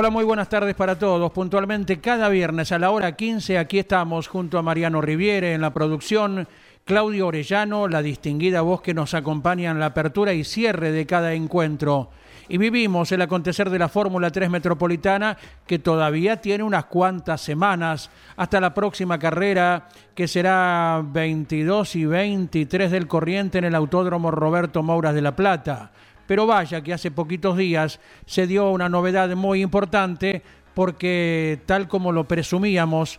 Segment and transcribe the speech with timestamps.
[0.00, 1.32] Hola, muy buenas tardes para todos.
[1.32, 5.74] Puntualmente cada viernes a la hora 15 aquí estamos junto a Mariano Riviere en la
[5.74, 6.46] producción,
[6.84, 11.34] Claudio Orellano, la distinguida voz que nos acompaña en la apertura y cierre de cada
[11.34, 12.10] encuentro.
[12.48, 18.08] Y vivimos el acontecer de la Fórmula 3 Metropolitana que todavía tiene unas cuantas semanas
[18.36, 24.84] hasta la próxima carrera que será 22 y 23 del corriente en el Autódromo Roberto
[24.84, 25.90] Mouras de La Plata.
[26.28, 30.42] Pero vaya que hace poquitos días se dio una novedad muy importante
[30.74, 33.18] porque tal como lo presumíamos,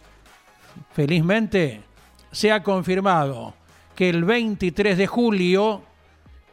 [0.94, 1.82] felizmente
[2.32, 3.56] se ha confirmado
[3.96, 5.82] que el 23 de julio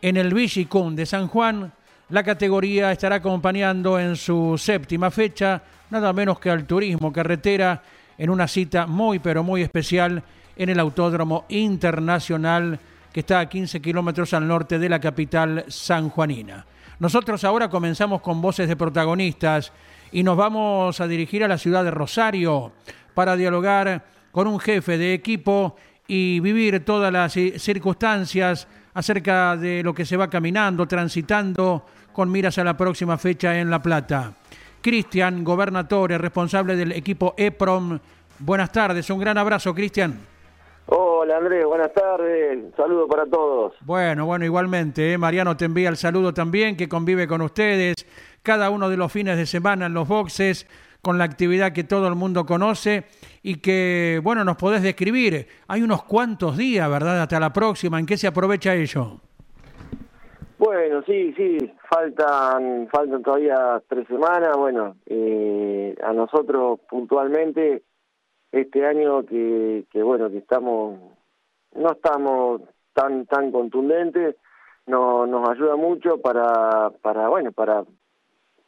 [0.01, 1.71] en el Villicún de San Juan
[2.09, 7.83] la categoría estará acompañando en su séptima fecha nada menos que al turismo carretera
[8.17, 10.23] en una cita muy pero muy especial
[10.57, 12.81] en el Autódromo Internacional
[13.17, 16.67] que está a 15 kilómetros al norte de la capital sanjuanina.
[16.99, 19.73] Nosotros ahora comenzamos con voces de protagonistas
[20.13, 22.73] y nos vamos a dirigir a la ciudad de Rosario
[23.15, 29.95] para dialogar con un jefe de equipo y vivir todas las circunstancias acerca de lo
[29.95, 34.35] que se va caminando, transitando con miras a la próxima fecha en La Plata.
[34.83, 37.99] Cristian, gobernatore, responsable del equipo EPROM.
[38.41, 40.36] Buenas tardes, un gran abrazo, Cristian.
[40.89, 43.75] Hola Andrés, buenas tardes, saludo para todos.
[43.81, 45.19] Bueno, bueno, igualmente, ¿eh?
[45.19, 48.07] Mariano te envía el saludo también, que convive con ustedes
[48.45, 50.69] cada uno de los fines de semana en los boxes,
[51.03, 53.03] con la actividad que todo el mundo conoce
[53.43, 55.49] y que, bueno, nos podés describir.
[55.67, 57.21] Hay unos cuantos días, ¿verdad?
[57.21, 59.21] Hasta la próxima, ¿en qué se aprovecha ello?
[60.59, 61.59] Bueno, sí, sí,
[61.91, 67.83] faltan, faltan todavía tres semanas, bueno, eh, a nosotros puntualmente
[68.53, 70.99] este año que, que bueno que estamos
[71.75, 72.63] no estamos
[72.95, 74.37] tan tan contundentes
[74.87, 77.85] no, nos ayuda mucho para para bueno para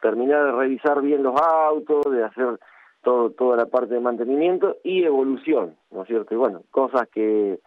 [0.01, 2.59] terminar de revisar bien los autos de hacer
[3.03, 7.61] todo toda la parte de mantenimiento y evolución no es cierto y bueno cosas que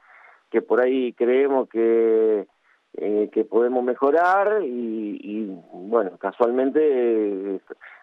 [0.51, 2.45] que por ahí creemos que
[2.97, 7.59] eh, que podemos mejorar y, y bueno casualmente eh,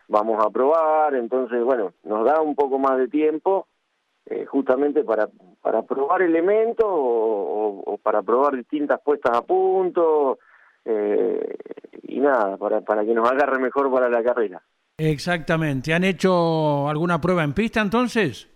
[0.09, 3.68] vamos a probar entonces bueno nos da un poco más de tiempo
[4.49, 5.29] justamente para,
[5.63, 10.39] para probar elementos o, para probar distintas puestas a punto
[10.85, 11.57] eh,
[12.03, 14.63] y nada, para, para que nos agarre mejor para la carrera.
[14.97, 15.95] Exactamente.
[15.95, 18.49] ¿Han hecho alguna prueba en pista entonces?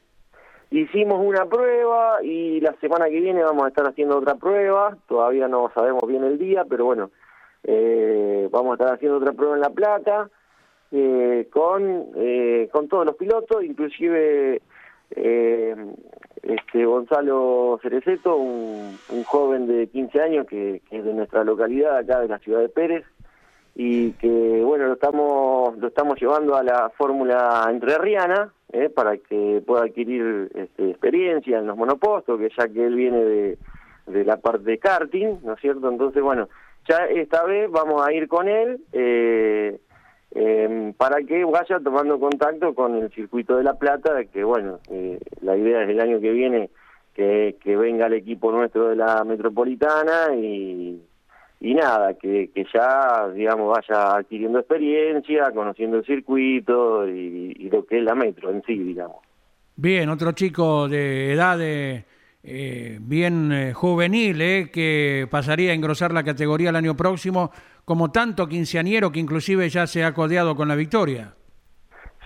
[0.71, 4.97] Hicimos una prueba y la semana que viene vamos a estar haciendo otra prueba.
[5.07, 7.11] Todavía no sabemos bien el día, pero bueno,
[7.63, 10.31] eh, vamos a estar haciendo otra prueba en La Plata
[11.51, 12.07] con,
[12.71, 14.61] con todos los pilotos, inclusive
[15.17, 15.77] eh,
[16.43, 22.29] este Gonzalo Cereceto, un, joven de 15 años que, es de nuestra localidad, acá de
[22.29, 23.05] la ciudad de Pérez,
[23.75, 29.63] y que bueno lo estamos lo estamos llevando a la fórmula entrerriana eh, para que
[29.67, 33.59] pueda adquirir este, experiencia en los monopostos, que ya que él viene de,
[34.09, 35.89] de la parte de karting, ¿no es cierto?
[35.89, 36.49] Entonces bueno,
[36.89, 38.81] ya esta vez vamos a ir con él.
[38.93, 39.79] Eh,
[40.35, 45.19] eh, para que vaya tomando contacto con el circuito de La Plata, que bueno, eh,
[45.41, 46.71] la idea es el año que viene
[47.15, 51.03] que, que venga el equipo nuestro de la Metropolitana y,
[51.61, 57.99] y nada, que, que ya, digamos, vaya adquiriendo experiencia, conociendo el circuito y, lo que
[57.99, 59.19] es la Metro en sí, digamos.
[59.77, 62.05] Bien, otro chico de edad de
[62.43, 67.53] eh, bien eh, juvenil, eh, que pasaría a engrosar la categoría el año próximo,
[67.85, 71.35] como tanto quinceañero que inclusive ya se ha codeado con la victoria.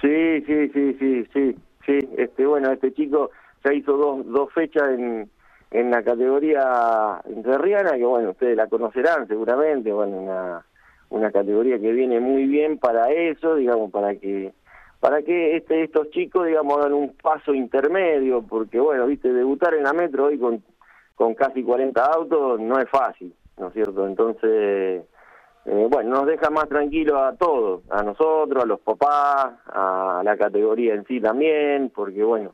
[0.01, 1.57] Sí, sí, sí, sí, sí,
[1.87, 1.99] sí.
[2.17, 3.31] Este, bueno, este chico
[3.65, 5.31] ya hizo dos, dos fechas en,
[5.71, 10.67] en la categoría interriana, que bueno, ustedes la conocerán seguramente, bueno, una,
[11.09, 14.53] una categoría que viene muy bien para eso, digamos, para que
[15.01, 19.85] para que este, estos chicos, digamos, hagan un paso intermedio, porque, bueno, viste, debutar en
[19.85, 20.63] la metro hoy con,
[21.15, 24.07] con casi 40 autos no es fácil, ¿no es cierto?
[24.07, 25.03] Entonces,
[25.67, 30.37] eh, bueno, nos deja más tranquilos a todos, a nosotros, a los papás, a la
[30.37, 32.53] categoría en sí también, porque, bueno,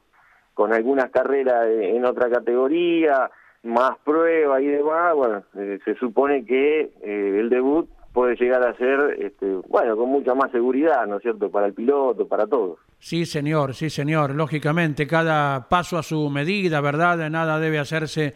[0.55, 3.31] con algunas carreras en otra categoría,
[3.65, 8.75] más prueba y demás, bueno, eh, se supone que eh, el debut puede llegar a
[8.77, 12.79] ser, este, bueno, con mucha más seguridad, ¿no es cierto?, para el piloto, para todos.
[12.99, 14.35] Sí, señor, sí, señor.
[14.35, 17.29] Lógicamente, cada paso a su medida, ¿verdad?
[17.31, 18.35] Nada debe hacerse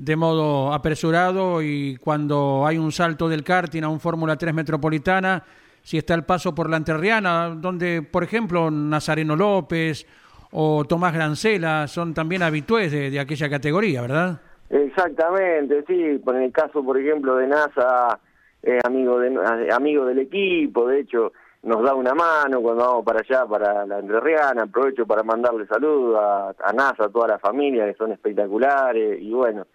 [0.00, 5.44] de modo apresurado y cuando hay un salto del karting a un Fórmula 3 metropolitana,
[5.82, 10.06] si está el paso por la Enterriana, donde, por ejemplo, Nazareno López
[10.52, 14.40] o Tomás Grancela son también habitués de, aquella categoría, ¿verdad?
[14.70, 16.18] Exactamente, sí.
[16.24, 18.18] Por el caso, por ejemplo, de NASA,
[18.62, 21.32] eh, amigo, de, amigo del equipo, de hecho,
[21.62, 24.62] nos da una mano cuando vamos para allá, para la Entrerriana.
[24.62, 26.18] Aprovecho para mandarle saludos
[26.58, 29.20] a NASA, a toda la familia, que son espectaculares.
[29.20, 29.66] Y bueno,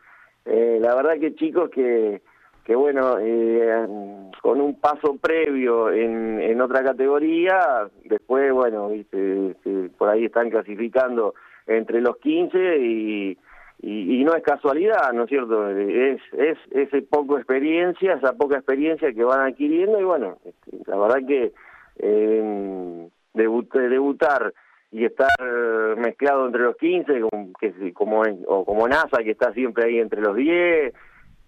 [0.45, 2.21] eh, la verdad que chicos que,
[2.63, 3.88] que bueno, eh,
[4.42, 9.56] con un paso previo en, en otra categoría, después, bueno, viste,
[9.97, 11.33] por ahí están clasificando
[11.68, 13.38] entre los 15 y,
[13.81, 15.69] y, no es casualidad, ¿no es cierto?
[15.69, 20.98] Es, es ese poco experiencia, esa poca experiencia que van adquiriendo y bueno, este, la
[20.98, 21.53] verdad que
[21.98, 24.53] eh, debutar
[24.95, 25.27] y estar
[25.97, 30.21] mezclado entre los 15, como, que, como, o como NASA, que está siempre ahí entre
[30.21, 30.94] los 10,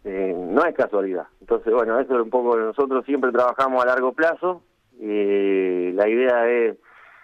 [0.03, 1.27] eh, no es casualidad.
[1.39, 4.63] Entonces, bueno, eso es un poco, nosotros siempre trabajamos a largo plazo,
[4.99, 6.75] y la idea es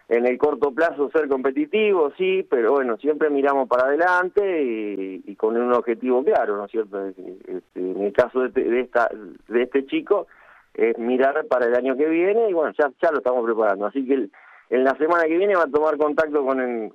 [0.07, 5.57] en el corto plazo ser competitivo, sí, pero bueno, siempre miramos para adelante y, con
[5.57, 7.05] un objetivo claro, ¿no es cierto?
[7.05, 9.09] Este, en el caso de, este, de, esta,
[9.49, 10.27] de este chico,
[10.73, 13.87] es mirar para el año que viene y bueno, ya, ya lo estamos preparando.
[13.87, 14.29] Así que
[14.69, 16.92] en la semana que viene va a tomar contacto con el,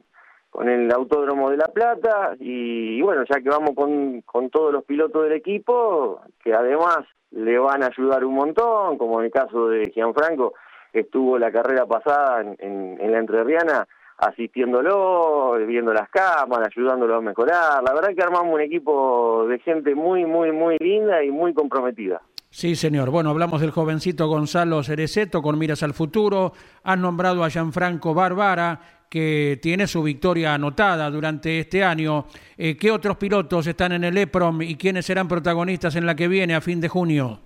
[0.51, 4.85] con el Autódromo de La Plata y, bueno, ya que vamos con, con todos los
[4.85, 7.01] pilotos del equipo, que además
[7.31, 10.55] le van a ayudar un montón, como en el caso de Gianfranco,
[10.93, 13.87] estuvo la carrera pasada en, en, la Entrerriana
[14.17, 17.83] asistiéndolo, viendo las cámaras, ayudándolo a mejorar.
[17.85, 22.21] La verdad que armamos un equipo de gente muy, muy, muy linda y muy comprometida.
[22.51, 23.11] Sí, señor.
[23.11, 26.53] Bueno, hablamos del jovencito Gonzalo Cereceto con miras al futuro.
[26.83, 28.81] Han nombrado a Gianfranco Barbara,
[29.11, 32.25] que tiene su victoria anotada durante este año.
[32.57, 36.29] Eh, ¿Qué otros pilotos están en el EPROM y quiénes serán protagonistas en la que
[36.29, 37.41] viene a fin de junio?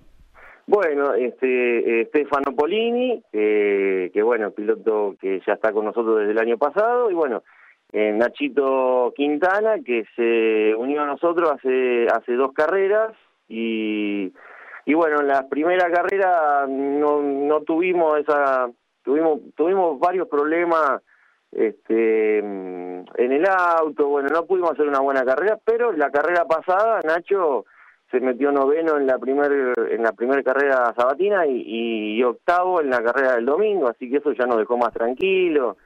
[0.65, 6.39] Bueno, este eh, Stefano Polini, que bueno, piloto que ya está con nosotros desde el
[6.39, 7.43] año pasado, y bueno,
[7.91, 13.13] eh, Nachito Quintana, que se unió a nosotros hace, hace dos carreras,
[13.47, 14.33] y
[14.85, 18.69] y bueno, en la primera carrera no, no tuvimos esa,
[19.03, 21.01] tuvimos, tuvimos varios problemas
[21.51, 26.99] este, en el auto, bueno, no pudimos hacer una buena carrera, pero la carrera pasada
[27.03, 27.65] Nacho
[28.13, 33.03] se metió noveno en la primer, en la primera carrera sabatina y, octavo en la
[33.03, 35.77] carrera del domingo, así que eso ya nos dejó más tranquilo.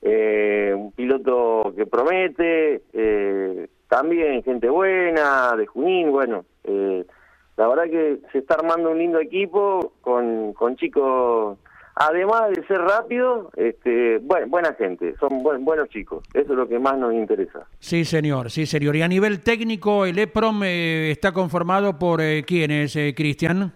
[0.00, 7.04] Eh, un piloto que promete, eh, también gente buena, de Junín, bueno, eh,
[7.56, 11.58] la verdad que se está armando un lindo equipo con, con chicos,
[11.94, 16.78] además de ser rápido, este, bueno, buena gente, son buenos chicos, eso es lo que
[16.78, 17.66] más nos interesa.
[17.78, 18.96] Sí, señor, sí, señor.
[18.96, 23.72] Y a nivel técnico, el EPROM eh, está conformado por eh, quiénes, eh, Cristian?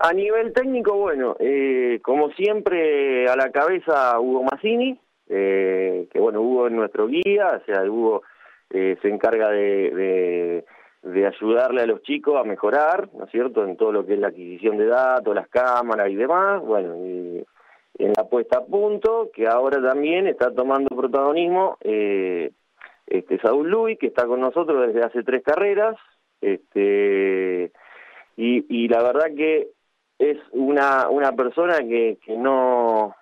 [0.00, 6.68] A nivel técnico, bueno, eh, como siempre, a la cabeza Hugo Massini, que bueno, Hugo
[6.68, 8.22] es nuestro guía, o sea, Hugo
[8.70, 10.64] se encarga de de
[11.04, 14.28] ayudarle a los chicos a mejorar, ¿no es cierto?, en todo lo que es la
[14.28, 17.44] adquisición de datos, las cámaras y demás, bueno, y
[17.98, 22.52] en la puesta a punto, que ahora también está tomando protagonismo eh,
[23.06, 25.96] este Saúl Luis, que está con nosotros desde hace tres carreras,
[26.40, 27.72] este
[28.36, 29.68] y, y la verdad que
[30.18, 33.16] es una, una persona que, que no,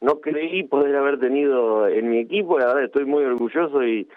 [0.00, 4.08] no creí poder haber tenido en mi equipo, la verdad estoy muy orgulloso y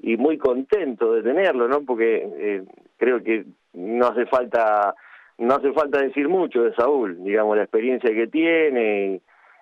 [0.00, 1.82] y muy contento de tenerlo, ¿no?
[1.82, 2.64] Porque eh,
[2.96, 4.94] creo que no hace falta
[5.38, 9.20] no hace falta decir mucho de Saúl, digamos la experiencia que tiene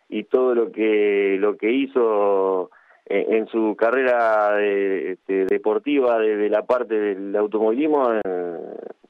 [0.09, 2.71] y, todo lo que lo que hizo
[3.07, 8.61] en, su carrera de, este, deportiva de, la parte del automovilismo, eh,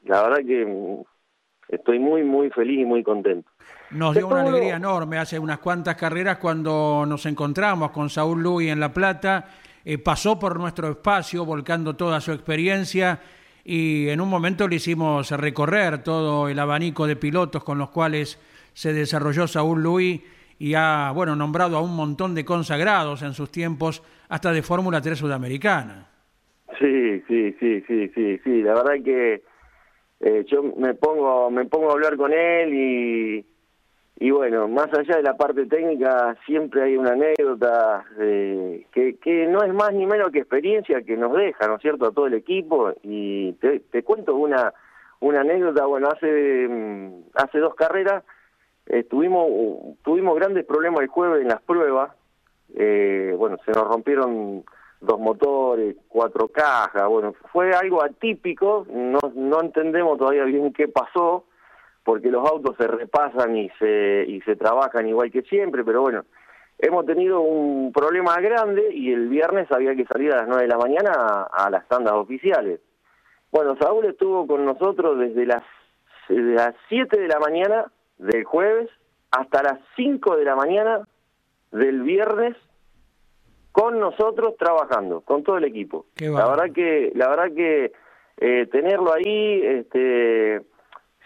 [0.05, 0.97] la verdad que
[1.67, 3.49] estoy muy muy feliz y muy contento.
[3.91, 8.71] Nos dio una alegría enorme hace unas cuantas carreras cuando nos encontramos con Saúl Luis
[8.71, 9.45] en La Plata
[9.85, 13.19] eh, pasó por nuestro espacio volcando toda su experiencia
[13.63, 18.39] y en un momento le hicimos recorrer todo el abanico de pilotos con los cuales
[18.73, 20.21] se desarrolló Saúl Luis
[20.59, 25.01] y ha bueno nombrado a un montón de consagrados en sus tiempos hasta de Fórmula
[25.01, 26.07] 3 sudamericana.
[26.79, 29.41] Sí, sí, sí, sí, sí, sí, la verdad que
[30.19, 33.32] eh, yo me pongo me pongo a hablar con él y y
[34.43, 39.73] bueno, más allá de la parte técnica, siempre hay una anécdota eh, que, no es
[39.73, 42.91] más ni menos que experiencia que nos deja, ¿no es cierto?, a todo el equipo.
[43.03, 44.73] Y te, te cuento una,
[45.21, 48.25] una anécdota, bueno, hace, mm, hace dos carreras
[48.87, 49.47] eh, tuvimos,
[50.03, 52.11] tuvimos grandes problemas el jueves en las pruebas.
[52.75, 54.65] Eh, bueno, se nos rompieron
[54.99, 61.45] dos motores, cuatro cajas, bueno, fue algo atípico, no, no entendemos todavía bien qué pasó,
[62.03, 66.25] porque los autos se repasan y se, y se trabajan igual que siempre, pero bueno,
[66.79, 70.67] hemos tenido un problema grande y el viernes había que salir a las nueve de
[70.67, 72.81] la mañana a, las tandas oficiales.
[73.51, 75.63] Bueno, Saúl estuvo con nosotros desde las,
[76.27, 77.85] desde las 7 de la mañana
[78.17, 78.89] del jueves
[79.31, 81.07] hasta las 5 de la mañana
[81.71, 82.55] del viernes
[83.71, 86.05] con nosotros trabajando, con todo el equipo.
[86.19, 87.91] la verdad que, la verdad que
[88.37, 90.61] eh, tenerlo ahí, este,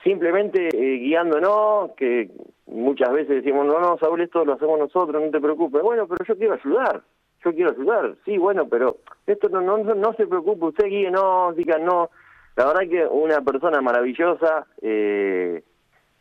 [0.08, 2.30] simplemente eh, guiándonos, que
[2.68, 5.82] muchas veces decimos, no, no, Saúl, esto lo hacemos nosotros, no te preocupes.
[5.82, 7.02] Bueno, pero yo quiero ayudar,
[7.44, 8.16] yo quiero ayudar.
[8.24, 12.10] Sí, bueno, pero esto no, no, no se preocupe, usted guíe, no, diga no.
[12.56, 15.62] La verdad que una persona maravillosa, eh,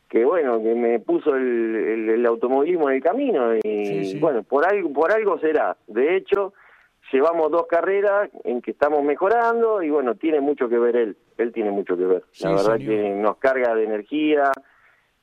[0.08, 4.92] que bueno, que me puso el, el, automovilismo en el camino y bueno, por algo,
[4.92, 5.76] por algo será.
[5.86, 6.52] De hecho,
[7.12, 11.52] llevamos dos carreras en que estamos mejorando y bueno, tiene mucho que ver él, él
[11.52, 12.22] tiene mucho que ver.
[12.40, 14.50] la verdad que nos carga de energía,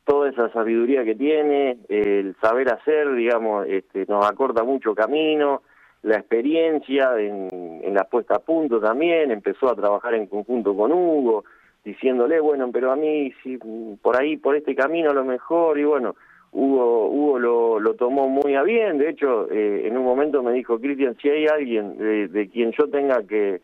[0.06, 5.62] toda esa sabiduría que tiene, el saber hacer, digamos, este, nos acorta mucho camino,
[6.02, 7.50] la experiencia en,
[7.84, 11.46] en la puesta a punto también, empezó a trabajar en conjunto con Hugo,
[11.84, 13.58] diciéndole, bueno, pero a mí si
[14.02, 16.16] por ahí, por este camino a lo mejor, y bueno,
[16.54, 20.54] Hugo, Hugo lo, lo tomó muy a bien, de hecho, eh, en un momento me
[20.54, 23.62] dijo, Cristian, si hay alguien de, quien yo tenga que,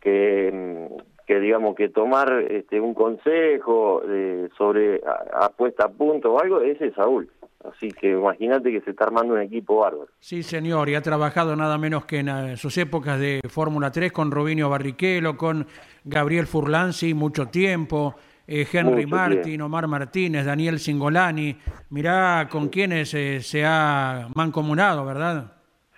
[0.00, 0.88] que,
[1.26, 5.00] que, digamos, que tomar este, un consejo eh, sobre
[5.32, 7.30] apuesta a, a punto o algo, ese es Saúl.
[7.62, 10.08] Así que imagínate que se está armando un equipo bárbaro.
[10.18, 14.12] Sí, señor, y ha trabajado nada menos que en eh, sus épocas de Fórmula 3
[14.12, 15.66] con Robinho Barrichello, con
[16.04, 18.14] Gabriel Furlanzi, mucho tiempo,
[18.46, 21.56] eh, Henry Martin, Omar Martínez, Daniel Singolani.
[21.90, 25.52] Mirá con quienes eh, se ha mancomunado, ¿verdad?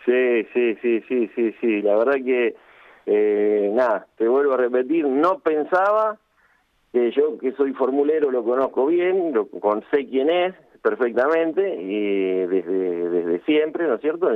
[0.05, 1.83] Sí, sí, sí, sí, sí, sí.
[1.83, 2.55] La verdad que,
[3.73, 6.19] nada, te vuelvo a repetir, no pensaba
[6.93, 12.47] que yo que soy formulero lo conozco bien, lo, con, sé quién es, perfectamente y
[12.47, 14.29] desde, desde siempre, ¿no es cierto?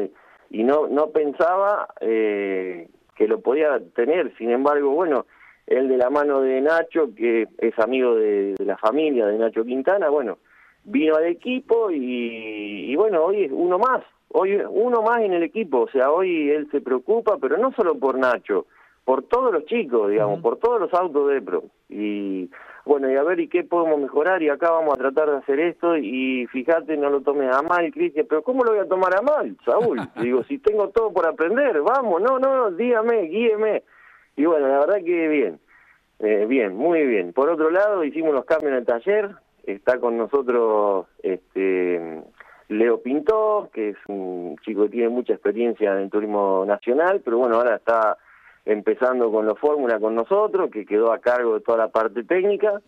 [0.50, 5.26] Y, no, no pensaba eh, que lo podía tener, sin embargo, bueno,
[5.66, 10.08] él de la mano de Nacho, que es amigo de, la familia de Nacho Quintana,
[10.08, 10.38] bueno,
[10.84, 15.42] vino al equipo y, y bueno, hoy es uno más, hoy uno más en el
[15.42, 18.66] equipo, o sea, hoy él se preocupa, pero no solo por Nacho,
[19.06, 21.62] por todos los chicos, digamos, por todos los autos de pro.
[21.88, 22.50] Y
[22.84, 24.42] bueno, y a ver, ¿y qué podemos mejorar?
[24.42, 27.90] Y acá vamos a tratar de hacer esto, y fíjate, no lo tomes a mal,
[27.92, 30.00] Cristian, pero ¿cómo lo voy a tomar a mal, Saúl?
[30.20, 33.84] Digo, si tengo todo por aprender, vamos, no, no, dígame, guíeme.
[34.36, 35.58] Y bueno, la verdad que bien,
[36.20, 37.32] eh, bien, muy bien.
[37.32, 39.30] Por otro lado, hicimos los cambios en el taller,
[39.64, 42.22] está con nosotros este
[42.68, 47.38] Leo Pintó, que es un chico que tiene mucha experiencia en el turismo nacional, pero
[47.38, 48.18] bueno, ahora está
[48.64, 52.80] empezando con la fórmula con nosotros, que quedó a cargo de toda la parte técnica.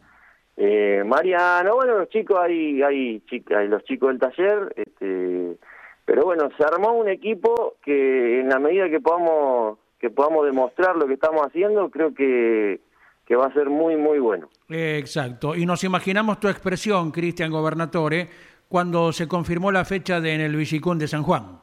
[0.57, 3.23] Eh, Mariano, bueno, los chicos, hay, hay,
[3.57, 5.57] hay los chicos del taller, este,
[6.05, 10.97] pero bueno, se armó un equipo que en la medida que podamos, que podamos demostrar
[10.97, 12.81] lo que estamos haciendo, creo que,
[13.26, 14.49] que va a ser muy, muy bueno.
[14.69, 18.28] Exacto, y nos imaginamos tu expresión, Cristian Gobernatore,
[18.69, 21.61] cuando se confirmó la fecha de, en el Villicún de San Juan.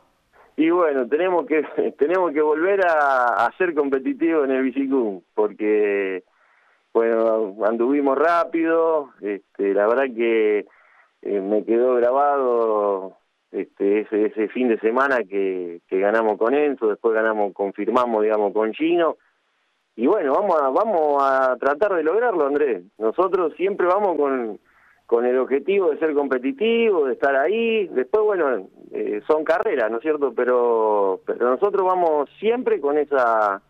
[0.58, 1.64] Y bueno, tenemos que
[1.98, 6.24] tenemos que volver a, ser competitivos en el biciclum, porque
[6.94, 10.66] bueno, anduvimos rápido, este, la verdad que
[11.22, 13.18] eh, me quedó grabado
[13.56, 18.74] este, ese, ese fin de semana que, ganamos con Enzo, después ganamos, confirmamos, digamos, con
[18.74, 19.18] Chino,
[19.96, 22.84] y bueno, vamos a, vamos a tratar de lograrlo, Andrés.
[22.98, 24.60] Nosotros siempre vamos con,
[25.06, 27.88] con el objetivo de ser competitivo, de estar ahí.
[27.88, 30.34] Después, bueno, eh, son carreras, ¿no es cierto?
[30.36, 33.62] Pero, pero nosotros vamos siempre con esa,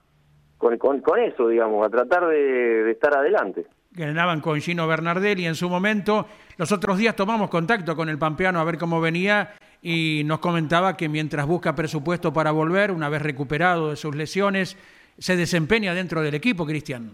[0.57, 3.67] con, con, eso, digamos, a tratar de, estar adelante.
[3.91, 6.25] Ganaban con Gino Bernardelli en su momento.
[6.57, 9.53] Los otros días tomamos contacto con el Pampeano a ver cómo venía
[9.87, 14.75] y nos comentaba que mientras busca presupuesto para volver, una vez recuperado de sus lesiones,
[15.19, 17.11] se desempeña dentro del equipo, Cristian.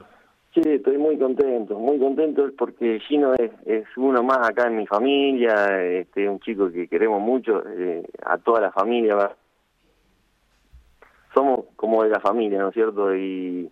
[0.53, 5.83] Sí, estoy muy contento, muy contento porque Gino es, uno más acá en mi familia,
[5.83, 9.35] este, un chico que queremos mucho, eh, a toda la familia.
[11.33, 13.13] Somos como de la familia, ¿no es cierto?
[13.13, 13.69] Y,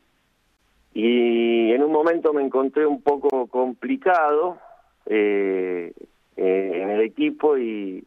[0.93, 4.57] y en un momento me encontré un poco complicado,
[5.05, 5.93] eh,
[6.35, 8.03] eh, en el equipo y,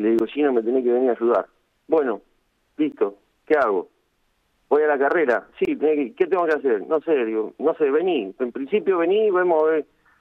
[0.00, 1.46] le digo, Gino, me tenés que venir a ayudar.
[1.88, 2.22] Bueno,
[2.76, 3.88] listo, ¿qué hago?
[4.68, 6.86] Voy a la carrera, sí, ¿qué tengo que hacer?
[6.86, 9.64] No sé, digo, no sé, vení, en principio vení, vemos,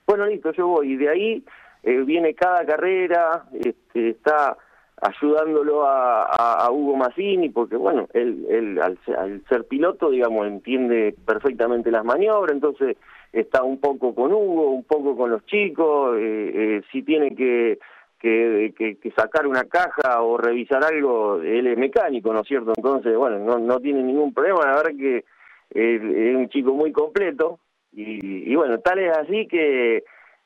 [0.05, 1.43] bueno, listo, yo voy, y de ahí
[1.83, 4.57] eh, viene cada carrera, este, está
[5.01, 12.53] ayudándolo a, Hugo Massini, porque bueno, él, al, ser piloto, digamos, entiende perfectamente las maniobras,
[12.53, 12.97] entonces
[13.33, 17.79] está un poco con Hugo, un poco con los chicos, eh, eh, si tiene que,
[18.21, 22.73] que, que, sacar una caja o revisar algo, él es mecánico, ¿no es cierto?
[22.75, 25.25] Entonces, bueno, no, no tiene ningún problema, la verdad que
[25.71, 27.59] es un chico muy completo,
[27.91, 30.03] y, y bueno, tal es así que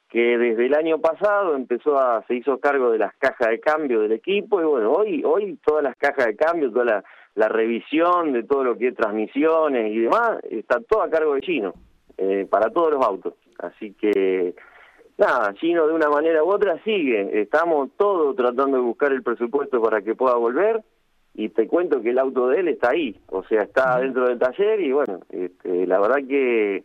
[0.09, 3.99] que desde el año pasado empezó a se hizo cargo de las cajas de cambio
[4.01, 7.03] del equipo y bueno hoy hoy todas las cajas de cambio toda
[7.35, 11.41] la, revisión de todo lo que es transmisiones y demás está todo a cargo de
[11.41, 11.73] Chino
[12.17, 14.55] eh, para todos los autos así que
[15.17, 19.81] nada Chino de una manera u otra sigue estamos todos tratando de buscar el presupuesto
[19.81, 20.83] para que pueda volver
[21.33, 24.39] y te cuento que el auto de él está ahí o sea está dentro del
[24.39, 26.83] taller y bueno este, la verdad que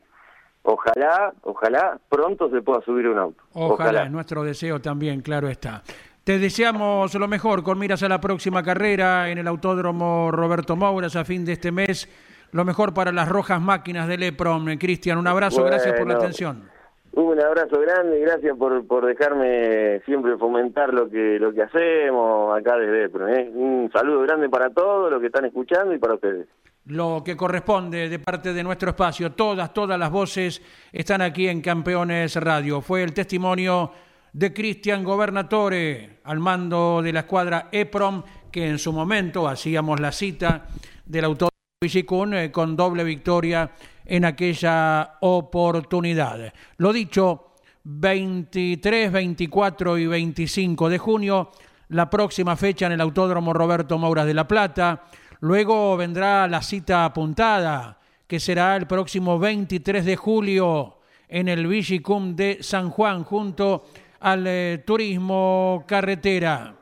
[0.63, 3.43] ojalá, ojalá pronto se pueda subir un auto.
[3.53, 5.83] Ojalá, es nuestro deseo también, claro está.
[6.25, 11.17] Te deseamos lo mejor con miras a la próxima carrera en el Autódromo Roberto Mouras
[11.17, 12.09] a fin de este mes.
[12.53, 14.77] Lo mejor para las rojas máquinas del EPROM.
[14.77, 16.69] Cristian, un abrazo, gracias por la atención.
[17.13, 22.77] Un abrazo grande gracias por, por dejarme siempre fomentar lo que lo que hacemos acá
[22.77, 23.29] desde EPROM.
[23.29, 23.51] ¿eh?
[23.53, 26.47] Un saludo grande para todos los que están escuchando y para ustedes
[26.87, 29.33] lo que corresponde de parte de nuestro espacio.
[29.33, 30.63] Todas, todas las voces
[30.93, 32.81] están aquí en Campeones Radio.
[32.81, 33.93] Fue el testimonio
[34.33, 40.13] de Cristian Gobernatore al mando de la escuadra EPROM, que en su momento hacíamos la
[40.13, 40.67] cita
[41.05, 41.51] del autor
[41.81, 43.71] Villicún eh, con doble victoria
[44.11, 46.53] en aquella oportunidad.
[46.79, 47.53] Lo dicho,
[47.85, 51.53] 23, 24 y 25 de junio,
[51.91, 55.05] la próxima fecha en el Autódromo Roberto Mouras de La Plata.
[55.39, 60.99] Luego vendrá la cita apuntada, que será el próximo 23 de julio
[61.29, 63.87] en el Vigicum de San Juan, junto
[64.19, 66.75] al eh, turismo carretera.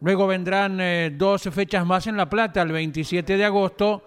[0.00, 4.04] Luego vendrán eh, dos fechas más en La Plata, el 27 de agosto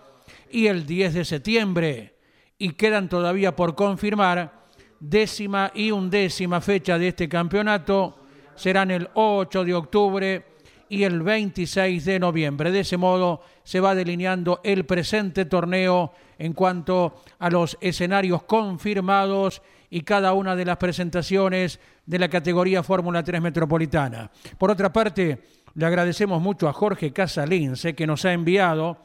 [0.49, 2.14] y el 10 de septiembre.
[2.57, 4.65] Y quedan todavía por confirmar
[4.99, 8.17] décima y undécima fecha de este campeonato.
[8.55, 10.45] Serán el 8 de octubre
[10.87, 12.71] y el 26 de noviembre.
[12.71, 19.61] De ese modo se va delineando el presente torneo en cuanto a los escenarios confirmados
[19.89, 24.31] y cada una de las presentaciones de la categoría Fórmula 3 Metropolitana.
[24.57, 28.97] Por otra parte, le agradecemos mucho a Jorge Casalince que nos ha enviado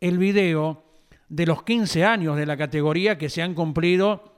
[0.00, 0.82] el video
[1.28, 4.34] de los 15 años de la categoría que se han cumplido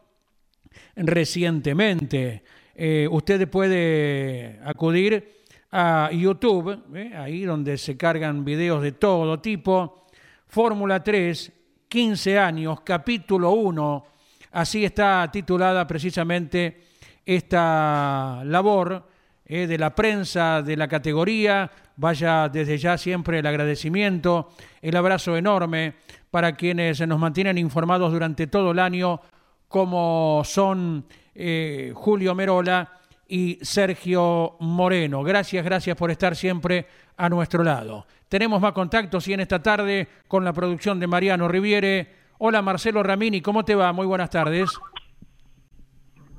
[0.95, 2.43] recientemente.
[2.75, 5.37] Eh, usted puede acudir
[5.73, 7.13] a YouTube, ¿eh?
[7.17, 10.07] ahí donde se cargan videos de todo tipo.
[10.47, 11.53] Fórmula 3,
[11.89, 14.07] 15 años, capítulo 1.
[14.53, 16.85] Así está titulada precisamente
[17.25, 19.07] esta labor
[19.45, 19.67] ¿eh?
[19.67, 21.71] de la prensa de la categoría.
[21.97, 24.51] Vaya desde ya siempre el agradecimiento,
[24.83, 25.95] el abrazo enorme
[26.37, 29.21] para quienes nos mantienen informados durante todo el año,
[29.69, 32.93] como son eh, Julio Merola
[33.27, 35.23] y Sergio Moreno.
[35.23, 36.85] Gracias, gracias por estar siempre
[37.17, 38.05] a nuestro lado.
[38.29, 42.07] Tenemos más contactos y en esta tarde con la producción de Mariano Riviere.
[42.37, 43.95] Hola Marcelo Ramini, ¿cómo te va?
[43.95, 44.79] Muy buenas tardes.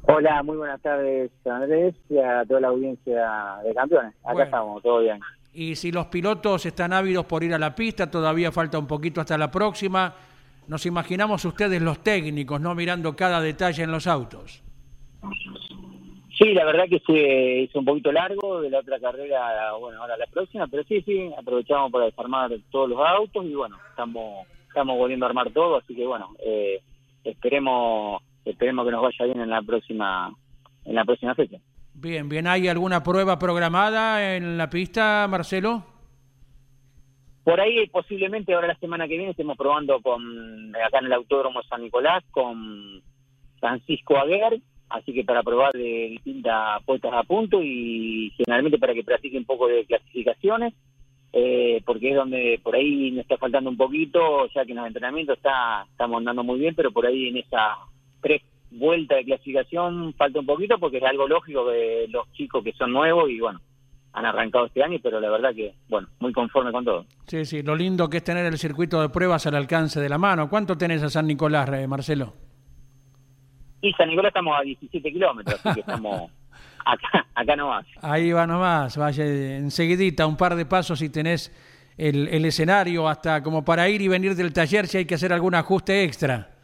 [0.03, 4.13] Hola, muy buenas tardes Andrés y a toda la audiencia de campeones.
[4.23, 5.19] Acá estamos, todo bien.
[5.53, 9.21] Y si los pilotos están ávidos por ir a la pista, todavía falta un poquito
[9.21, 10.13] hasta la próxima.
[10.67, 12.75] Nos imaginamos ustedes los técnicos, ¿no?
[12.75, 14.62] Mirando cada detalle en los autos.
[16.38, 20.17] Sí, la verdad que se hizo un poquito largo de la otra carrera, bueno, ahora
[20.17, 24.97] la próxima, pero sí, sí, aprovechamos para desarmar todos los autos y bueno, estamos estamos
[24.97, 26.81] volviendo a armar todo, así que bueno, eh,
[27.23, 30.31] esperemos esperemos que nos vaya bien en la próxima
[30.86, 31.57] en la próxima fecha.
[31.99, 35.83] Bien, bien, ¿hay alguna prueba programada en la pista, Marcelo?
[37.43, 41.63] Por ahí posiblemente ahora la semana que viene estemos probando con acá en el Autódromo
[41.63, 43.01] San Nicolás con
[43.60, 49.03] Francisco Aguer así que para probar de distintas puestas a punto y generalmente para que
[49.03, 50.73] practique un poco de clasificaciones,
[51.33, 54.88] eh, porque es donde por ahí nos está faltando un poquito, ya que en los
[54.88, 57.77] entrenamientos está, estamos andando muy bien, pero por ahí en esa
[58.21, 62.73] tres vueltas de clasificación falta un poquito porque es algo lógico de los chicos que
[62.73, 63.60] son nuevos y bueno,
[64.13, 67.06] han arrancado este año, pero la verdad que, bueno, muy conforme con todo.
[67.27, 70.17] Sí, sí, lo lindo que es tener el circuito de pruebas al alcance de la
[70.17, 70.49] mano.
[70.49, 72.34] ¿Cuánto tenés a San Nicolás, eh, Marcelo?
[73.82, 76.32] Y San Nicolás estamos a 17 kilómetros, así que estamos,
[76.86, 77.86] Acá, acá nomás.
[78.01, 79.25] Ahí va nomás, vaya
[79.58, 81.51] enseguidita, un par de pasos y tenés
[81.97, 85.34] el, el escenario hasta como para ir y venir del taller si hay que hacer
[85.34, 86.56] algún ajuste extra.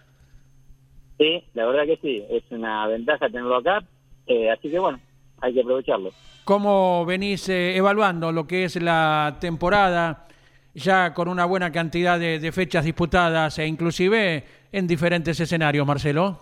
[1.23, 3.81] Sí, la verdad que sí, es una ventaja tenerlo acá,
[4.27, 4.99] eh, así que bueno,
[5.39, 6.11] hay que aprovecharlo.
[6.43, 10.27] ¿Cómo venís eh, evaluando lo que es la temporada,
[10.73, 16.39] ya con una buena cantidad de, de fechas disputadas e inclusive en diferentes escenarios, Marcelo?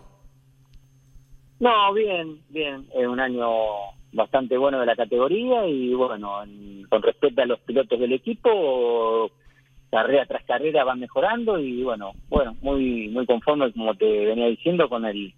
[1.59, 3.47] No, bien, bien, es un año
[4.13, 9.29] bastante bueno de la categoría y bueno, en- con respecto a los pilotos del equipo,
[9.91, 14.87] carrera tras carrera van mejorando y bueno, bueno, muy muy conforme como te venía diciendo
[14.89, 15.33] con el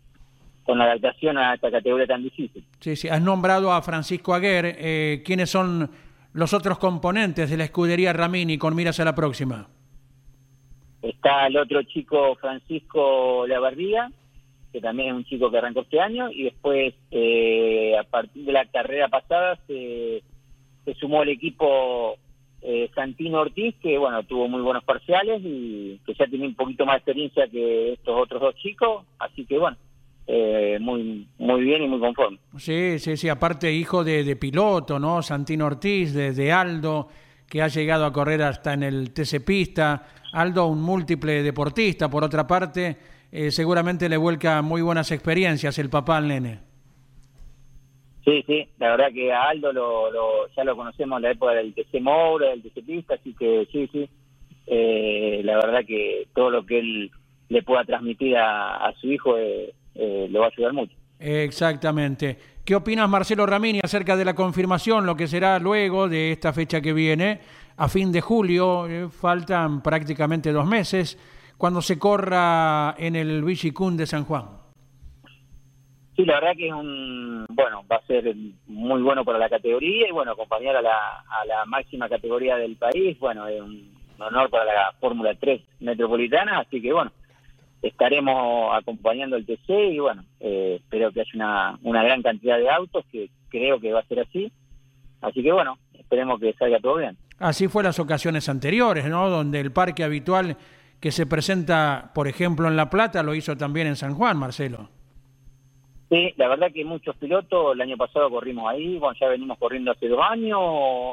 [0.64, 2.64] con la adaptación a esta categoría tan difícil.
[2.80, 4.78] Sí, sí, has nombrado a Francisco Aguer.
[4.80, 5.90] Eh, ¿Quiénes son
[6.32, 9.68] los otros componentes de la escudería Ramini con miras a la próxima?
[11.02, 14.10] Está el otro chico Francisco Lavardía,
[14.72, 18.54] que también es un chico que arrancó este año, y después eh, a partir de
[18.54, 20.24] la carrera pasada se,
[20.86, 22.18] se sumó el equipo
[22.66, 26.86] eh, Santino Ortiz, que bueno, tuvo muy buenos parciales y que ya tiene un poquito
[26.86, 29.76] más de experiencia que estos otros dos chicos, así que bueno,
[30.28, 32.40] eh, muy muy bien y muy conforme.
[32.58, 35.22] Sí, sí, sí, aparte hijo de, de piloto, ¿no?
[35.22, 37.10] Santino Ortiz, de, de Aldo,
[37.50, 40.08] que ha llegado a correr hasta en el TC Pista.
[40.32, 42.98] Aldo, un múltiple deportista, por otra parte,
[43.32, 46.73] eh, seguramente le vuelca muy buenas experiencias el papá al nene.
[48.26, 51.52] Sí, sí, la verdad que a Aldo lo, lo- ya lo conocemos en la época
[51.54, 54.10] del TC Moura, del TC Pista, así que sí, sí,
[54.68, 57.12] eh, la verdad que todo lo que él
[57.50, 60.96] le pueda transmitir a, su hijo eh, eh, lo va a ayudar mucho.
[61.20, 62.38] Exactamente.
[62.64, 66.80] ¿Qué opinas, Marcelo Ramini, acerca de la confirmación, lo que será luego de esta fecha
[66.82, 67.42] que viene,
[67.76, 68.88] a fin de julio?
[68.88, 71.18] eh, faltan prácticamente dos meses,
[71.58, 74.63] cuando se corra en el Villicún de San Juan.
[76.16, 78.36] Sí, la verdad que es un, bueno, va a ser
[78.68, 82.76] muy bueno para la categoría y bueno, acompañar a la, a la máxima categoría del
[82.76, 87.12] país, bueno, es un honor para la Fórmula 3 metropolitana, así que bueno,
[87.82, 92.70] estaremos acompañando el TC y bueno, eh, espero que haya una, una gran cantidad de
[92.70, 94.52] autos, que creo que va a ser así,
[95.22, 97.18] así que bueno, esperemos que salga todo bien.
[97.40, 99.30] Así fue las ocasiones anteriores, ¿no?
[99.30, 100.58] Donde el parque habitual
[101.00, 104.90] que se presenta, por ejemplo, en La Plata, lo hizo también en San Juan, Marcelo.
[106.14, 109.90] Sí, la verdad que muchos pilotos, el año pasado corrimos ahí, bueno, ya venimos corriendo
[109.90, 110.60] hace dos años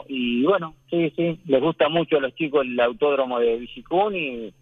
[0.08, 4.52] y bueno, sí, sí, les gusta mucho a los chicos el autódromo de Villicún y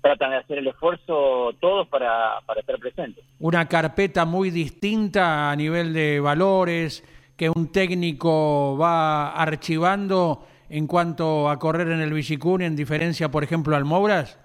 [0.00, 3.24] tratan de hacer el esfuerzo todos para, para estar presentes.
[3.38, 7.04] Una carpeta muy distinta a nivel de valores
[7.36, 13.44] que un técnico va archivando en cuanto a correr en el Villicún, en diferencia, por
[13.44, 14.40] ejemplo, al Mouras.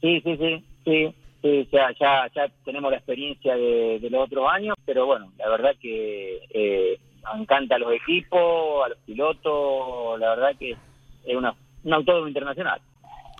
[0.00, 1.14] Sí, sí, sí, sí,
[1.44, 5.72] sí, ya, ya, ya tenemos la experiencia de, los otros años, pero bueno, la verdad
[5.80, 6.98] que eh,
[7.38, 11.54] encanta a los equipos, a los pilotos, la verdad que es una,
[11.84, 12.80] un autódromo internacional.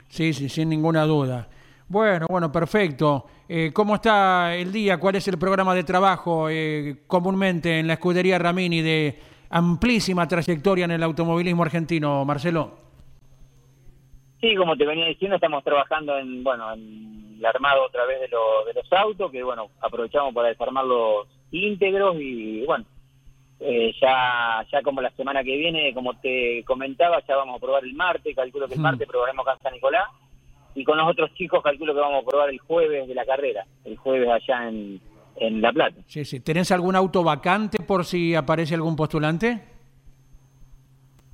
[0.09, 1.49] Sí, sí, sin ninguna duda.
[1.89, 3.25] Bueno, bueno, perfecto.
[3.49, 4.99] Eh, ¿Cómo está el día?
[4.99, 10.85] ¿Cuál es el programa de trabajo eh, comúnmente en la escudería Ramini de amplísima trayectoria
[10.85, 12.84] en el automovilismo argentino, Marcelo?
[14.45, 18.29] Sí, como te venía diciendo, estamos trabajando en, bueno, en el armado otra vez de,
[18.29, 22.85] lo- de los autos, que bueno, aprovechamos para desarmarlos íntegros y bueno,
[23.61, 27.85] eh, ya, ya como la semana que viene, como te comentaba, ya vamos a probar
[27.85, 28.83] el martes, calculo que el Mm.
[28.83, 30.09] martes probaremos acá en San Nicolás,
[30.75, 33.65] y con los otros chicos calculo que vamos a probar el jueves de la carrera,
[33.87, 35.01] el jueves allá en,
[35.37, 36.03] en La Plata.
[36.07, 36.41] Sí, sí.
[36.41, 39.73] ¿Tenés algún auto vacante por si aparece algún postulante?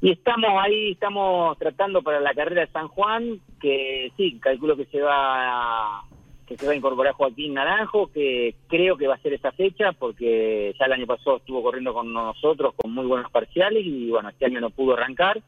[0.03, 4.87] Y estamos ahí, estamos tratando para la carrera de San Juan, que sí, calculo que
[4.87, 6.05] se va a,
[6.47, 9.93] que se va a incorporar Joaquín Naranjo, que creo que va a ser esa fecha,
[9.93, 14.31] porque ya el año pasado estuvo corriendo con nosotros con muy buenos parciales y bueno,
[14.31, 15.43] este año no pudo arrancar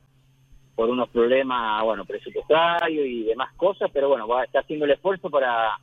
[0.74, 4.92] por unos problemas, bueno, presupuestarios y demás cosas, pero bueno, va a estar haciendo el
[4.92, 5.78] esfuerzo para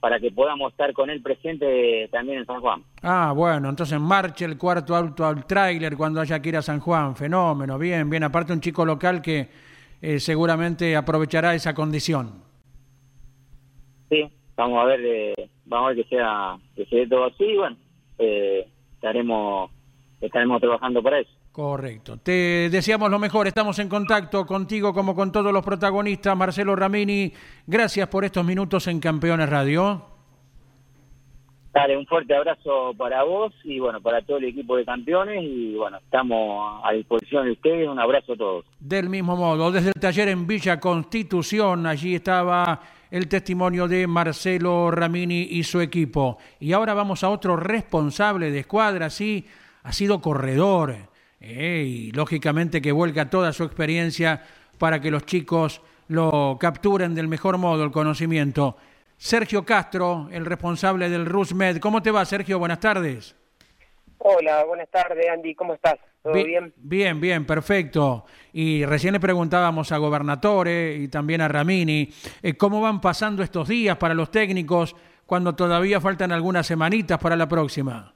[0.00, 2.82] para que podamos estar con él presente también en San Juan.
[3.02, 6.80] Ah, bueno, entonces marche el cuarto auto al tráiler cuando haya que ir a San
[6.80, 7.16] Juan.
[7.16, 8.22] Fenómeno, bien, bien.
[8.22, 9.48] Aparte un chico local que
[10.00, 12.42] eh, seguramente aprovechará esa condición.
[14.08, 17.44] Sí, vamos a ver, eh, vamos a ver que sea que se dé todo así,
[17.44, 17.76] y bueno,
[18.18, 19.70] eh, estaremos
[20.20, 21.30] estaremos trabajando para eso.
[21.56, 22.18] Correcto.
[22.18, 23.46] Te deseamos lo mejor.
[23.46, 26.36] Estamos en contacto contigo como con todos los protagonistas.
[26.36, 27.32] Marcelo Ramini,
[27.66, 30.02] gracias por estos minutos en Campeones Radio.
[31.72, 35.74] Dale, un fuerte abrazo para vos y bueno, para todo el equipo de campeones y
[35.76, 38.66] bueno, estamos a disposición de ustedes, un abrazo a todos.
[38.78, 44.90] Del mismo modo, desde el taller en Villa Constitución, allí estaba el testimonio de Marcelo
[44.90, 46.36] Ramini y su equipo.
[46.60, 49.46] Y ahora vamos a otro responsable de escuadra, sí,
[49.84, 51.15] ha sido corredor.
[51.40, 54.42] Eh, y lógicamente que vuelca toda su experiencia
[54.78, 58.76] para que los chicos lo capturen del mejor modo el conocimiento.
[59.16, 61.78] Sergio Castro, el responsable del RUSMED.
[61.78, 62.58] ¿Cómo te va, Sergio?
[62.58, 63.34] Buenas tardes.
[64.18, 65.54] Hola, buenas tardes, Andy.
[65.54, 65.96] ¿Cómo estás?
[66.22, 66.72] ¿Todo bien?
[66.76, 68.24] Bien, bien, perfecto.
[68.52, 73.68] Y recién le preguntábamos a Gobernatore y también a Ramini eh, cómo van pasando estos
[73.68, 78.15] días para los técnicos cuando todavía faltan algunas semanitas para la próxima.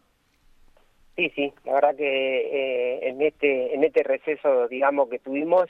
[1.20, 5.66] Sí, sí, la verdad que eh, en este en este receso, digamos, que tuvimos,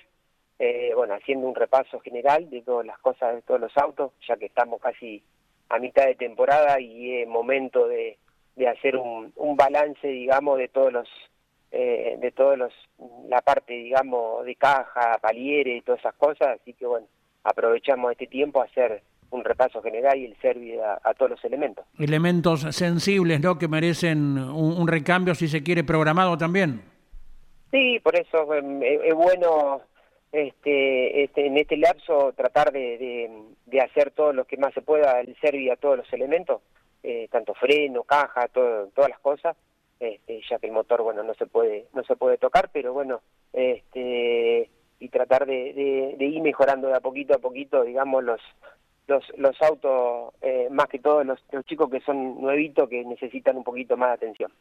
[0.60, 4.36] eh, bueno, haciendo un repaso general de todas las cosas de todos los autos, ya
[4.36, 5.24] que estamos casi
[5.68, 8.16] a mitad de temporada y es momento de
[8.54, 11.08] de hacer un, un balance, digamos, de todos los,
[11.72, 12.72] eh, de todos los,
[13.28, 17.08] la parte, digamos, de caja, paliere y todas esas cosas, así que bueno,
[17.42, 21.84] aprovechamos este tiempo a hacer un repaso general y el servicio a, todos los elementos.
[21.98, 26.82] Elementos sensibles, ¿no?, que merecen un, recambio, si se quiere, programado también.
[27.70, 29.82] Sí, por eso em, es, bueno
[30.32, 33.30] este, este, en este lapso tratar de, de,
[33.66, 36.60] de, hacer todo lo que más se pueda el servicio a todos los elementos
[37.02, 39.56] eh, tanto freno, caja, todo, todas las cosas,
[39.98, 43.22] este, ya que el motor, bueno, no se puede, no se puede tocar, pero bueno,
[43.54, 48.40] este, y tratar de, de, ir mejorando de a poquito a poquito, digamos, los,
[49.10, 53.56] los, los autos, eh, más que todos los, los, chicos que son nuevitos, que necesitan
[53.56, 54.52] un poquito más de atención.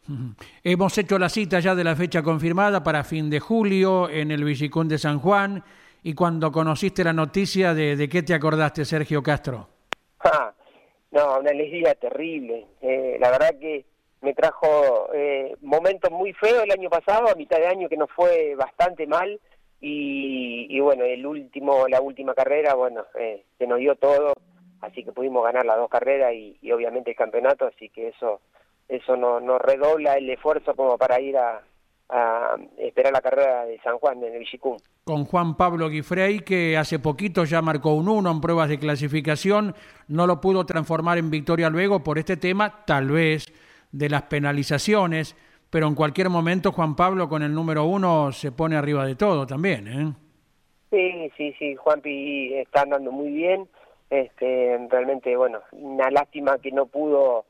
[0.64, 4.44] Hemos hecho la cita ya de la fecha confirmada para fin de julio en el
[4.44, 5.64] Villicún de San Juan.
[6.02, 9.70] Y cuando conociste la noticia, ¿de, de qué te acordaste, Sergio Castro?
[10.22, 10.54] Ah,
[11.12, 12.68] no, una alegría terrible.
[12.82, 13.86] Eh, la verdad que
[14.22, 18.12] me trajo eh, momentos muy feos el año pasado, a mitad de año que nos
[18.12, 19.40] fue bastante mal
[19.82, 24.34] y, bueno, el último, la última carrera, bueno, eh, se nos dio todo,
[24.82, 28.42] así que pudimos ganar las dos carreras y, obviamente el campeonato, así que eso
[28.88, 31.62] eso nos no redobla el esfuerzo como para ir a,
[32.10, 34.78] a esperar la carrera de San Juan en el Villicún.
[35.04, 39.76] Con Juan Pablo Guifrey, que hace poquito ya marcó un 1 en pruebas de clasificación,
[40.08, 43.54] no lo pudo transformar en victoria luego por este tema, tal vez,
[43.92, 45.36] de las penalizaciones,
[45.70, 49.46] pero en cualquier momento Juan Pablo con el número uno se pone arriba de todo
[49.46, 50.14] también, ¿eh?
[50.90, 53.68] Sí, sí, sí, Juanpi está andando muy bien,
[54.10, 57.46] este, realmente, bueno, una lástima que no pudo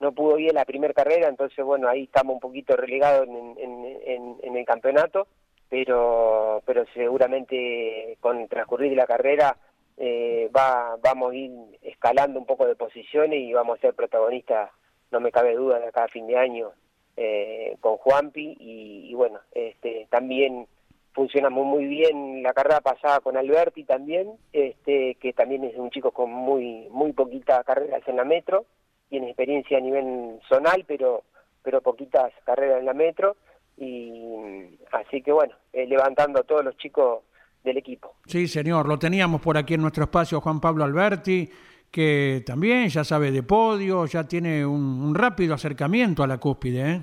[0.00, 3.56] no pudo ir en la primera carrera, entonces bueno, ahí estamos un poquito relegados en,
[3.58, 5.26] en, en, el campeonato,
[5.68, 9.56] pero, pero seguramente con el transcurrir de la carrera
[9.96, 11.50] eh, va, vamos a ir
[11.82, 14.70] escalando un poco de posiciones y vamos a ser protagonistas,
[15.10, 16.72] no me cabe duda, de cada fin de año
[17.16, 20.66] eh, con Juanpi y, bueno, este, también
[21.12, 26.10] funcionamos muy bien la carrera pasada con Alberti también, este, que también es un chico
[26.10, 28.66] con muy, muy poquita carrera en la metro,
[29.08, 31.22] tiene experiencia a nivel zonal, pero,
[31.62, 33.36] pero poquitas carreras en la metro,
[33.76, 37.22] y así que bueno, eh, levantando a todos los chicos
[37.62, 38.14] del equipo.
[38.26, 41.48] Sí, señor, lo teníamos por aquí en nuestro espacio Juan Pablo Alberti,
[41.94, 46.90] que también ya sabe de podio, ya tiene un, rápido acercamiento a la cúspide.
[46.90, 47.02] ¿eh?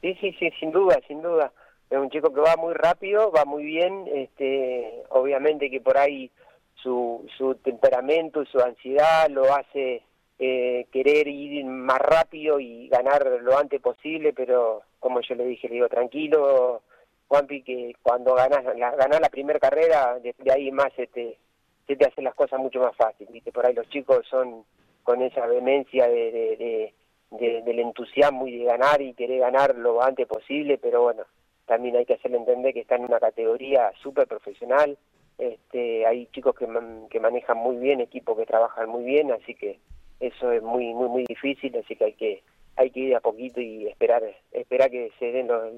[0.00, 1.52] Sí, sí, sí, sin duda, sin duda.
[1.88, 6.28] Es un chico que va muy rápido, va muy bien, este, obviamente que por ahí
[6.74, 10.02] su, su temperamento su ansiedad lo hace
[10.40, 15.68] eh, querer ir más rápido y ganar lo antes posible, pero como yo le dije,
[15.68, 16.82] le digo, tranquilo,
[17.28, 21.38] Juanpi, que cuando ganas la, ganas la primera carrera, de, ahí más se te,
[21.86, 23.52] se te hacen las cosas mucho más fácil, ¿viste?
[23.52, 24.64] Por ahí los chicos son
[25.02, 26.92] con esa vehemencia de,
[27.30, 31.24] de, del entusiasmo y de ganar y querer ganar lo antes posible, pero bueno,
[31.66, 34.96] también hay que hacerle entender que está en una categoría súper profesional,
[35.36, 36.66] este, hay chicos que,
[37.10, 39.78] que manejan muy bien, equipos que trabajan muy bien, así que
[40.20, 42.42] eso es muy muy muy difícil así que hay que
[42.76, 45.72] hay que ir a poquito y esperar esperar que se den los,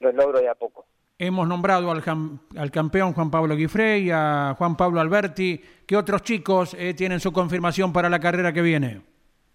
[0.00, 0.86] los logros de a poco
[1.22, 2.02] Hemos nombrado al,
[2.70, 5.60] campeón Juan Pablo Guifrey, a Juan Pablo Alberti.
[5.86, 9.02] ¿Qué otros chicos eh, tienen su confirmación para la carrera que viene?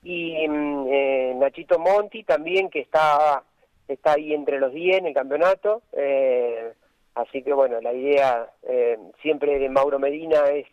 [0.04, 3.42] Y mm, eh, Nachito Monti también, que está,
[3.88, 5.82] está ahí entre los 10 en el campeonato.
[5.94, 6.72] Eh,
[7.16, 10.68] así que bueno, la idea eh, siempre de Mauro Medina es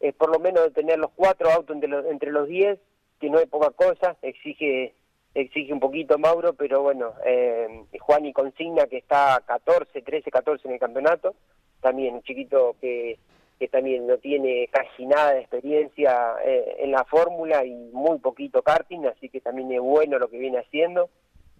[0.00, 2.78] es por lo menos tener los cuatro autos entre los, entre los diez,
[3.20, 4.94] que no es poca cosa, exige
[5.34, 10.68] exige un poquito Mauro, pero bueno, eh, Juan y Consigna que está 14, 13, 14
[10.68, 11.34] en el campeonato,
[11.80, 13.18] también un chiquito que,
[13.58, 18.62] que también no tiene casi nada de experiencia eh, en la fórmula y muy poquito
[18.62, 21.10] karting, así que también es bueno lo que viene haciendo.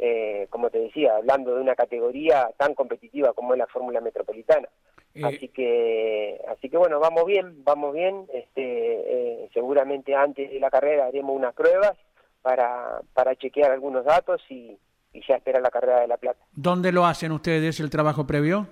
[0.03, 4.67] Eh, como te decía, hablando de una categoría tan competitiva como es la Fórmula Metropolitana.
[5.15, 8.27] Eh, así que, así que bueno, vamos bien, vamos bien.
[8.33, 11.99] Este, eh, seguramente antes de la carrera haremos unas pruebas
[12.43, 14.77] para, para chequear algunos datos y,
[15.13, 16.41] y ya esperar la carrera de La Plata.
[16.53, 18.67] ¿Dónde lo hacen ustedes el trabajo previo?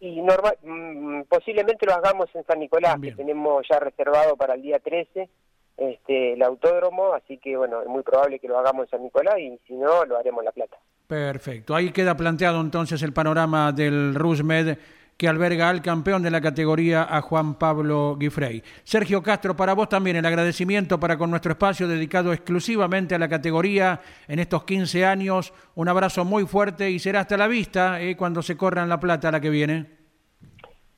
[0.00, 4.62] Y normal, mm, posiblemente lo hagamos en San Nicolás, que tenemos ya reservado para el
[4.62, 5.28] día 13
[5.76, 9.38] este, el autódromo, así que bueno, es muy probable que lo hagamos en San Nicolás
[9.38, 10.76] y si no, lo haremos en La Plata.
[11.06, 11.74] Perfecto.
[11.74, 14.78] Ahí queda planteado entonces el panorama del Rusmed
[15.22, 18.60] que alberga al campeón de la categoría, a Juan Pablo Guifrey.
[18.82, 23.28] Sergio Castro, para vos también el agradecimiento para con nuestro espacio dedicado exclusivamente a la
[23.28, 25.54] categoría en estos 15 años.
[25.76, 28.98] Un abrazo muy fuerte y será hasta la vista eh, cuando se corra en La
[28.98, 29.86] Plata la que viene.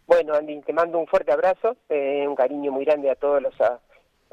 [0.06, 3.60] Bueno, Andy, te mando un fuerte abrazo, eh, un cariño muy grande a todos los,
[3.60, 3.78] a,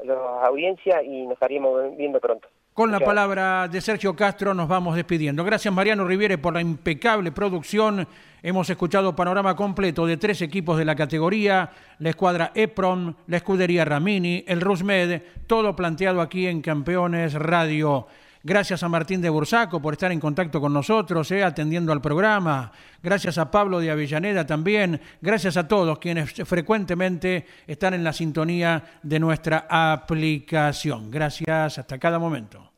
[0.02, 2.48] la audiencia y nos estaríamos viendo pronto.
[2.74, 5.44] Con la palabra de Sergio Castro nos vamos despidiendo.
[5.44, 8.08] Gracias Mariano Riviere por la impecable producción.
[8.42, 13.84] Hemos escuchado panorama completo de tres equipos de la categoría, la escuadra EPROM, la escudería
[13.84, 18.06] Ramini, el Rusmed, todo planteado aquí en Campeones Radio.
[18.44, 22.72] Gracias a Martín de Bursaco por estar en contacto con nosotros, eh, atendiendo al programa.
[23.00, 25.00] Gracias a Pablo de Avellaneda también.
[25.20, 31.10] Gracias a todos quienes frecuentemente están en la sintonía de nuestra aplicación.
[31.10, 32.72] Gracias, hasta cada momento.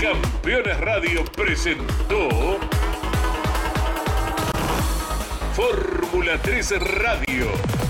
[0.00, 2.58] Campeones Radio presentó
[5.54, 7.89] Fórmula 3 Radio